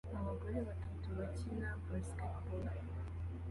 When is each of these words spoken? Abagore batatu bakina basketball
Abagore 0.19 0.57
batatu 0.67 1.07
bakina 1.17 1.67
basketball 1.85 2.67